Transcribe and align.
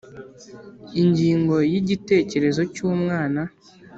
Ingingo 1.01 1.55
ya 1.71 1.75
igitekerezo 1.81 2.61
cy 2.73 2.79
umwana 2.91 3.41